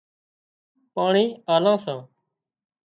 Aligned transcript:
پاڻي 0.93 1.25
لان 1.63 1.77
سان 1.83 1.99